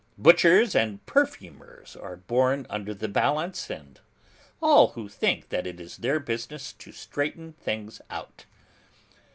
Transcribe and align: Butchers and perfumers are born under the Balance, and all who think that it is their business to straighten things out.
Butchers 0.17 0.73
and 0.75 1.05
perfumers 1.05 1.95
are 1.95 2.15
born 2.15 2.65
under 2.71 2.91
the 2.91 3.07
Balance, 3.07 3.69
and 3.69 3.99
all 4.59 4.87
who 4.97 5.07
think 5.07 5.49
that 5.49 5.67
it 5.67 5.79
is 5.79 5.97
their 5.97 6.19
business 6.19 6.73
to 6.73 6.91
straighten 6.91 7.53
things 7.53 8.01
out. 8.09 8.45